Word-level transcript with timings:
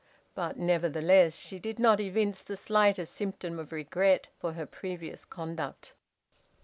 But, 0.33 0.57
nevertheless, 0.57 1.35
she 1.37 1.59
did 1.59 1.77
not 1.77 1.99
evince 1.99 2.41
the 2.41 2.57
slightest 2.57 3.13
symptom 3.13 3.59
of 3.59 3.71
regret 3.71 4.29
for 4.39 4.53
her 4.53 4.65
previous 4.65 5.25
conduct. 5.25 5.93